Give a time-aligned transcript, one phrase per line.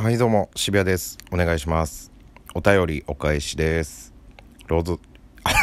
[0.00, 1.18] はいどうも渋谷です。
[1.32, 2.12] お願いします。
[2.54, 4.14] お便りお返しです。
[4.68, 5.00] ローズ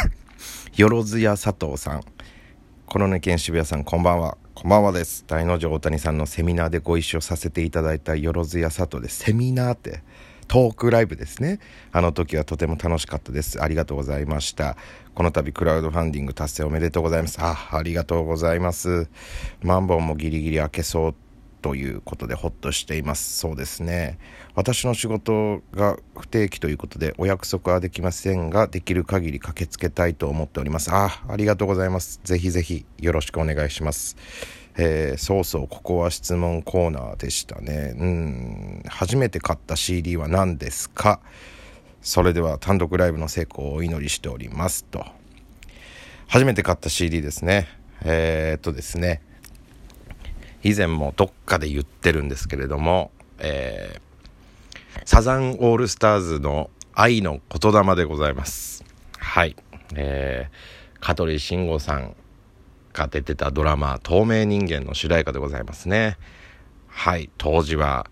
[0.76, 2.02] よろずや佐藤さん。
[2.84, 4.36] コロネ県渋谷さんこんばんは。
[4.54, 5.24] こんばんはです。
[5.26, 9.20] 大之丞大谷さんのセミナーでご一緒させていただいたよろずや佐藤です。
[9.20, 10.02] セミナーって
[10.48, 11.58] トークライブですね。
[11.90, 13.62] あの時はとても楽しかったです。
[13.62, 14.76] ありがとうございました。
[15.14, 17.38] この度クラウドファンディング達成おめでとうございます。
[17.40, 19.08] あありがとうございます。
[19.62, 21.14] マンボウもギリギリ開けそう。
[21.66, 23.38] ということでほっとしています。
[23.38, 24.20] そうですね。
[24.54, 30.90] 私の仕事が不定期ということでお約束はできませんができる限り駆けつけたいと思っております。
[30.92, 32.20] あありがとうございます。
[32.22, 34.16] ぜひぜひよろしくお願いします。
[34.76, 37.94] えー、そうそうここは質問コーナーでしたね。
[37.98, 38.82] うん。
[38.86, 41.18] 初めて買った CD は何ですか？
[42.00, 45.04] それでは単独ライブの成功をお祈りしておりますと。
[46.28, 47.66] 初めて買った CD ですね。
[48.04, 49.20] えー、っとですね。
[50.62, 58.84] 以前もどっかで言ってるんですけれども、えー、サザンオールスターズの愛の言霊でございます。
[59.18, 59.56] はい。
[59.94, 62.16] えー、香取慎吾さん
[62.92, 66.16] が出てたドラマ、透明人間の主題歌でございますね。
[66.88, 67.30] はい。
[67.36, 68.08] 当時は、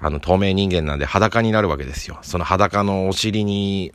[0.00, 2.18] あの、透明人間なんで裸になるわけですよ。
[2.22, 3.92] その裸のお尻に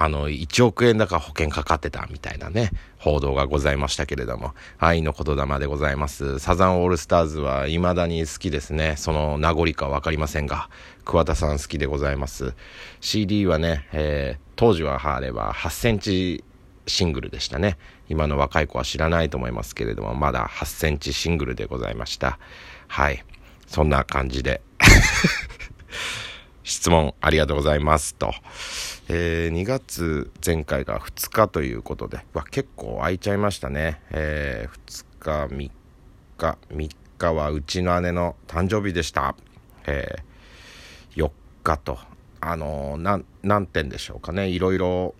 [0.00, 6.38] あの、1億円だか保険かかってたみたいなね、報道がございましたけれども、愛の言霊でございます。
[6.38, 8.94] サザンオールスターズは未だに好きですね。
[8.96, 10.70] その名残かわかりませんが、
[11.04, 12.54] 桑田さん好きでございます。
[13.00, 16.44] CD はね、えー、当時はあれば8センチ
[16.86, 17.76] シングルでしたね。
[18.08, 22.38] 今の若い子は知らないと思いますけれども、まだ8センチシングルでございました。
[22.86, 23.24] はい。
[23.66, 24.60] そんな感じで。
[26.68, 28.34] 質問ありがとうございますと。
[29.08, 34.02] えー、2月前回が2日ということで、わ、結構空いちゃいましたね。
[34.10, 35.70] えー、2日、3
[36.36, 39.34] 日、3日はうちの姉の誕生日でした。
[39.86, 41.30] えー、4
[41.64, 41.98] 日と、
[42.42, 44.48] あのー、何点でしょうかね。
[44.48, 45.14] いろいろ、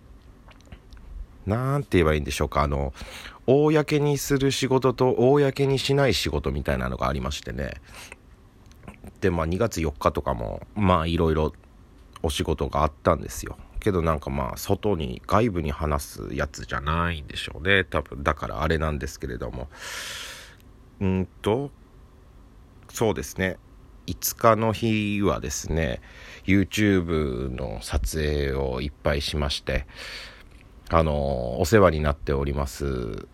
[1.47, 2.61] なんて言えばいいんでしょうか。
[2.61, 2.93] あの、
[3.47, 7.71] 公にする仕事と公にしない仕事みたいなのがありましてね。
[9.21, 11.53] で、まあ2月4日とかも、まあいろいろ
[12.21, 13.57] お仕事があったんですよ。
[13.79, 17.83] けどなんかまあ外に外部に話すやつじゃないんでしょうね。
[17.85, 19.67] 多分だからあれなんですけれども。
[20.99, 21.71] うんと
[22.89, 23.57] そうですね。
[24.09, 26.01] 5日の日はですね
[26.45, 29.85] YouTube の撮影をいっぱいしまして
[30.89, 33.27] あのお世話になっております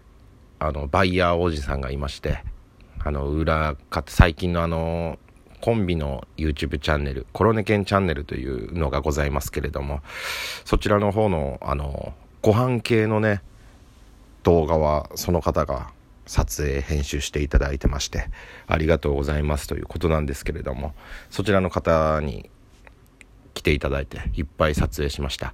[0.60, 2.44] あのバイヤーおじさんがいまして
[3.04, 5.18] あの裏最近のあの
[5.62, 10.02] コンビの YouTube チャンネル、コロネケンチャンネルというのがございますけれども、
[10.64, 13.42] そちらの方の、あの、ご飯系のね、
[14.44, 15.90] 動画はその方が
[16.26, 18.30] 撮影、編集していただいてまして、
[18.68, 20.94] ありがとうございますということなんですけれども、
[21.30, 22.50] そちらの方に
[23.54, 25.54] 来ていただいて、いっぱい撮影しました。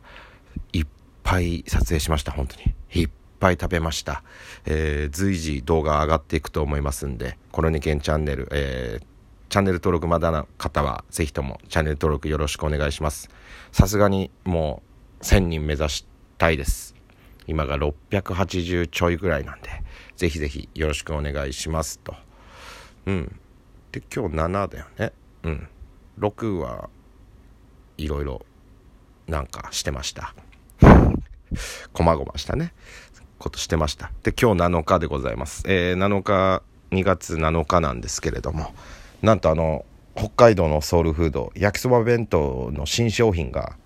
[0.73, 0.85] いっ
[1.23, 2.73] ぱい撮影しました、本当に。
[2.93, 4.23] いっぱい食べました。
[4.65, 9.05] えー、随時動画上がっていくと思いますんで、コロネケンチャンネル、えー、
[9.51, 13.29] チャンネル登録まだの方は、ぜひともチャンネル登録よろしくお願いします。
[13.73, 14.81] さすがにも
[15.19, 16.07] う1000人目指し
[16.37, 16.95] たいです。
[17.47, 19.69] 今が680ちょいぐらいなんで、
[20.15, 22.15] ぜひぜひよろしくお願いしますと。
[23.07, 23.39] うん。
[23.91, 25.11] で、今日7だよね。
[25.43, 25.67] うん。
[26.17, 26.89] 6は
[27.97, 28.45] いろいろ
[29.27, 30.33] なんかしてました。
[31.91, 32.73] こまごましたね。
[33.37, 34.13] ことしてました。
[34.23, 35.63] で、今日7日でございます。
[35.67, 38.73] えー、7日、2月7日なんですけれども、
[39.21, 43.77] なんとあの北海道のソウルフード焼きそば弁当の新商品が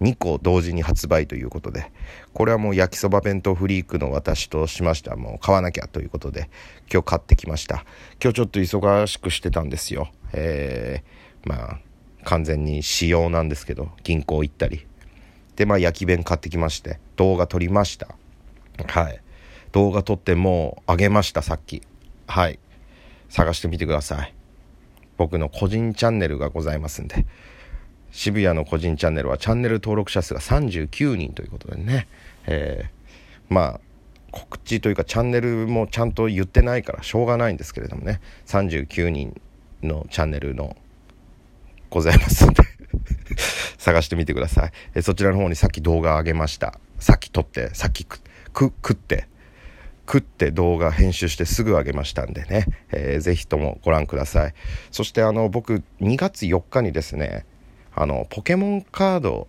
[0.00, 1.92] 2個同時に発売ということで
[2.32, 6.50] これはもう焼きそば弁当フリークの私としましてはもう買わなきゃということで
[6.92, 7.84] 今日買ってきました。
[8.22, 10.10] 今日ちょっと忙しくしてたんですよ。
[10.32, 11.78] えー、まあ
[12.24, 14.86] 完全に仕様なんですけど銀行行ったり。
[15.56, 18.08] でまあ焼き弁買ってきまして動画撮りました。
[18.86, 19.20] はい。
[19.72, 21.82] 動画撮ってもうあげましたさっき。
[22.26, 22.58] はい。
[23.28, 24.39] 探してみてください。
[25.20, 27.26] 僕の個人チャンネルがございますんで
[28.10, 32.08] 渋谷の個人チャンネルはチャンネル登録者数が39人ということでね、
[32.46, 33.80] えー、まあ
[34.30, 39.38] 告知というかチャンネルもちゃんと言ってないからしょうがないんですけれどもね39人
[39.82, 40.74] のチャンネルの
[41.90, 42.62] ございますんで
[43.76, 46.78] 探してみてください、えそちらの方にさっき動画上げました。
[46.98, 48.06] さっき撮ってさっき
[48.54, 49.28] 食って
[50.10, 54.54] 食って動画編集してすぐ上げましたんでね、えー、ぜひともご覧ください。
[54.90, 57.46] そしてあの僕2月4日にですね
[57.94, 59.46] あのポケモンカード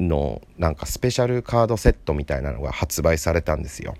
[0.00, 3.94] のなんかスペシャルカードセットみたいなのが発売されたんですよ。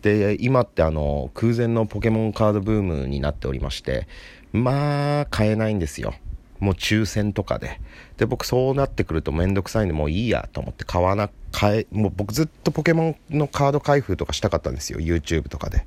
[0.00, 4.08] で今ってあの空前のポケモンカードブームになっておりまして
[4.52, 6.14] まあ買えないんですよ。
[6.62, 7.80] もう抽選とかで。
[8.18, 15.00] で僕そうなってくると面倒くさいんでもういいやと思って買わな買えもう僕ずっとポケモンのカード開封とかしたかったんですよ。
[15.00, 15.84] YouTube とかで。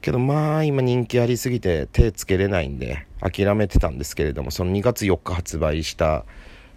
[0.00, 6.24] けどまあ今人気ありすぎて手つけれないんで諦めてたんですけれどもその2月4日発売した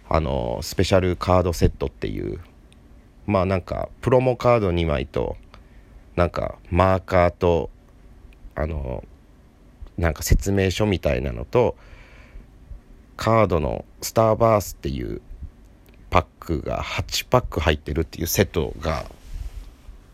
[0.08, 2.38] あのスペシャルカードセットっていう
[3.26, 5.36] まあなんかプロモカード2枚と
[6.14, 7.68] なんかマーカーと
[8.54, 9.04] あの
[9.98, 11.76] なんか説明書みたいなのと
[13.18, 15.20] カードのスターバースっていう
[16.08, 19.04] パックが8パック入ってるっていうセットが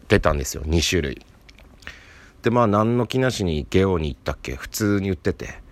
[0.09, 0.65] 出たんですよ。
[0.65, 1.25] 2種類。
[2.43, 4.55] でまあ何の気なしにゲオに行ったっけ？
[4.56, 5.62] 普通に売ってて。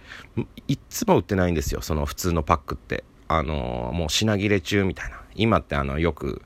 [0.69, 3.03] いっつも売ってないんですよその普通のパックって。
[3.29, 5.21] あのもう品切れ中みたいな。
[5.35, 6.43] 今ってあのよく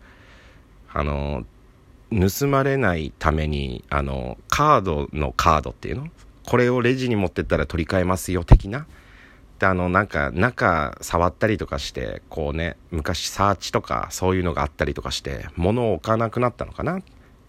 [0.93, 1.44] あの
[2.11, 6.09] 盗まれないためにあのカードのカードっていうの？
[6.47, 8.87] これをレジに持ってったら取り替えますよ的な
[9.58, 17.00] であのなんか中触ったりとかしてこうね昔サーチとかそういうのがあったりとかして物を置かなくなったのかな？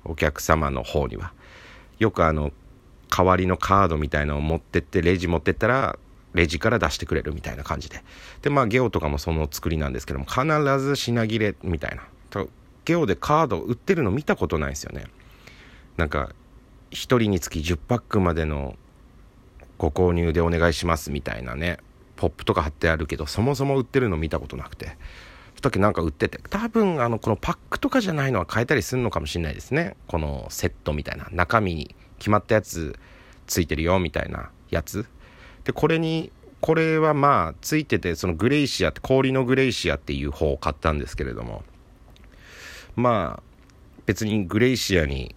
[0.06, 1.34] お客様の方には。
[2.00, 2.52] よくあの
[3.10, 5.98] 代わりのカードみたいのを持ってってレジ持ってったら
[6.34, 8.04] レジから出してくれるみたいな感じで。
[8.42, 10.46] でまあゲオとかもその作りなんですけども必
[10.80, 12.04] ず品切れみたいな。
[12.86, 15.08] ゲオでカード売ってるの見たことないですよね。
[15.98, 16.30] なんか
[16.92, 18.78] 1人につき10パックまでの
[19.78, 21.80] ご購入でお願いしますみたいなね。
[22.18, 24.98] ポップとか貼ってあるけどそもそも売ってるの見たことなくて。
[25.62, 26.40] 時なんか売ってて。
[26.50, 29.96] 多分あのこのパックとかじゃないのは買えたりするのかもしれないですね。
[30.08, 31.28] このセットみたいな。
[31.32, 32.98] 中身に決まったやつ
[33.48, 35.08] ついてるよみたいなやつ。
[35.64, 36.32] でこれに
[36.62, 41.64] これはまあついててそのグレイシアって氷のグレイシアっていう方を買ったんですけれども。
[42.96, 43.44] まあ
[44.06, 45.36] 別にグレイシアに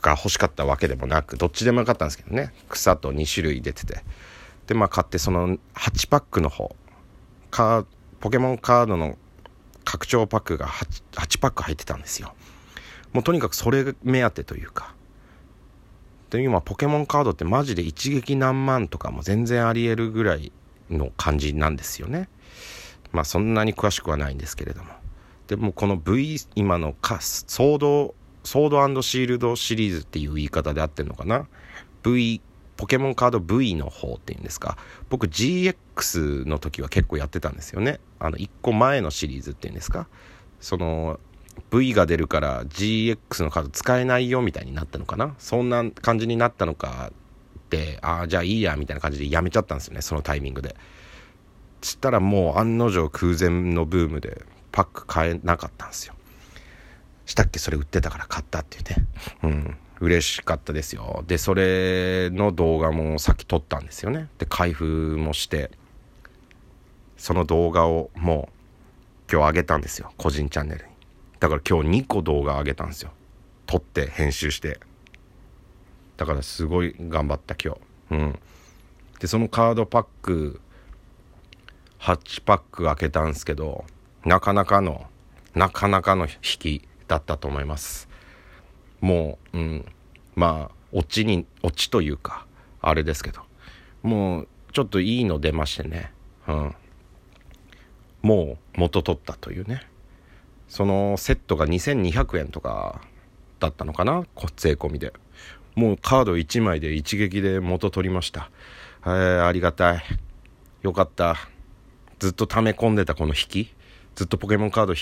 [0.00, 2.52] が欲しかったわけでもなくどっちでもよかったんですけどね。
[2.68, 4.02] 草と2種類出てて。
[4.66, 6.74] でまあ買ってその8パックの方。
[7.50, 7.86] カ
[8.20, 9.18] ポケモンカードの
[9.84, 12.34] 拡張パックが 8, 8パック入ってたんですよ。
[13.12, 14.94] もうとにかくそれ目当てというか。
[16.30, 20.50] で今ポケモンカードってマジで一撃何万とかも全然ありえるぐらい
[20.90, 22.28] の感じなんですよね。
[23.12, 24.90] まあそんなに詳しくはないんですけれども。
[25.46, 31.46] でもこの V 今のカスソードソードシールドシリーズっていう言い方で合ってるのかな。
[32.02, 32.40] V
[32.76, 34.76] ポケモンカード V の方っていうんですか？
[35.08, 38.00] 僕 GX の時は結構やってたんですよね。
[38.18, 40.08] あの1個前のシリーズっていうんですか？
[40.60, 41.20] その
[41.70, 45.34] V が出るから GX のカード使えないよみたいになったのかな？
[45.38, 50.74] そんな感じになったのかってああじゃあいいやみたいな感じでやめちゃったんですよねそのタイミングで。
[51.82, 54.42] したらもう案の定空前のブームで
[54.72, 56.14] パック買えなかったんですよ。
[57.26, 57.58] したっけ？
[57.58, 59.06] それ売ってたから買ったっていうね。
[59.42, 59.76] うん。
[60.00, 61.24] 嬉しかったですよ。
[61.26, 64.28] でそれの動画もさっき撮ったんですよね。
[64.38, 65.70] で開封もして
[67.16, 68.48] その動画をも
[69.28, 70.12] う今日上げたんですよ。
[70.16, 70.92] 個人チャンネルに。
[71.40, 73.10] だから今日2個動画上げたんですよ。
[73.66, 74.80] 撮って編集して。
[76.16, 77.74] だからすごい頑張った今
[78.10, 78.14] 日。
[78.14, 78.38] うん。
[79.20, 80.60] でそのカードパック
[82.00, 83.84] 8パック開けたんですけど
[84.26, 85.06] なかなかの
[85.54, 88.08] なかなかの引きだったと思います。
[89.04, 89.84] もう、うん、
[90.34, 92.46] まあオチにオチというか
[92.80, 93.42] あれですけど。
[94.02, 96.12] もうちょっといいの出ましてね、
[96.46, 96.74] うん、
[98.20, 99.82] もう元取ったというね。
[100.68, 103.00] そのセットが2200円とか
[103.60, 104.24] だったのかな？
[104.56, 105.12] 税込みで。
[105.74, 108.50] もうカード1枚で一撃で元取りました、
[109.04, 110.02] えー、ありがたい。
[110.82, 111.36] よかった。
[112.18, 113.74] ずっと溜め込んでたこの引き。
[114.14, 114.94] ずっとポケモンカード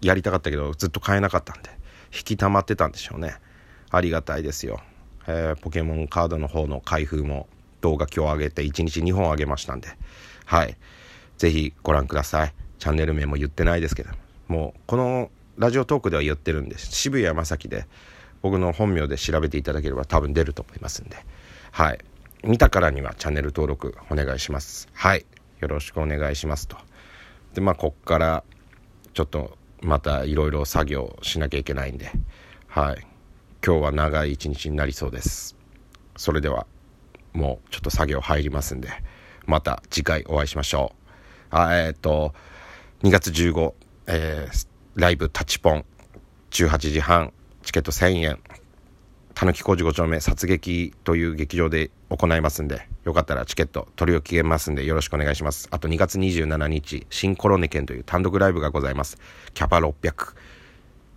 [0.00, 1.70] やりたかったけどずっと買えなかったんで。
[2.14, 3.34] 引き溜まってたんでしょうね。
[3.96, 4.80] ありがたいですよ、
[5.26, 7.48] えー、ポケモンカードの方の開封も
[7.80, 9.88] 動画今日上げて1日2本上げましたんで。
[10.46, 10.76] はい。
[11.36, 12.54] 是非ご覧ください。
[12.78, 14.10] チャンネル名も言ってないですけど。
[14.48, 17.86] もうこのラジオトークでは言ってるんです渋谷正樹で
[18.42, 21.16] 僕の本名で調べていただければ多分出ると思いますんで。
[21.72, 21.98] はい。
[22.42, 24.88] 見たからにはチャンネル登録お願いします。
[24.94, 25.26] はい。
[25.60, 26.76] よろしくお願いしますと。
[27.52, 28.44] でまあこっから
[29.12, 32.10] ちょっとまたいろいろ作業しなきゃいけないんで。
[32.68, 33.13] はい。
[33.66, 35.56] 今日は長い一日になりそうです
[36.16, 36.66] それでは
[37.32, 38.88] もうちょっと作業入りますんで
[39.46, 40.92] また次回お会いしましょ
[41.50, 42.34] うあえっ、ー、と
[43.02, 43.72] 2月15、
[44.06, 45.84] えー、ライブタッチポン
[46.50, 48.38] 18時半チケット1000円
[49.34, 55.66] たぬき工事5丁目殺撃という劇場で行いますんで、よかったらチケット取り置きますんでよろしくお願いします。
[55.72, 59.18] あと2月27日、新コロネ県という単独ライブがございます。
[59.52, 60.36] キャパ600。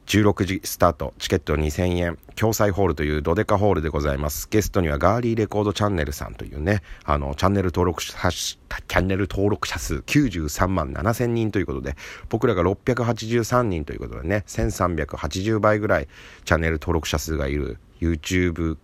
[0.07, 4.47] 16時スタート、チケット2000円、共済ホールというドデカホールでございます。
[4.49, 11.97] ゲストにはガーリーレコードチャンネルさんというね、あの、チャンネル登録者、チャンネル登録者数93万7000人ということで、
[12.29, 16.07] 僕らが683人ということでね、1380倍ぐらい
[16.45, 18.77] チャンネル登録者数がいる YouTube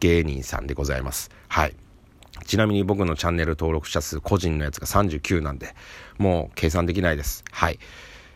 [0.00, 1.30] 芸人さんでございます。
[1.46, 1.76] はい。
[2.46, 5.76] ちなみに僕のチャンネル登録者数個人のやつが39なんで、
[6.18, 7.44] もう計算できないです。
[7.52, 7.78] はい。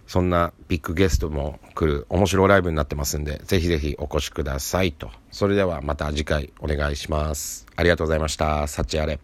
[0.09, 5.11] そんなビッグゲストも来る面白ライブになってますんで、ぜひぜひお越しくださいと。
[5.31, 7.67] それではまた次回お願いします。
[7.77, 8.67] ありがとうございました。
[8.67, 9.21] 幸あれ。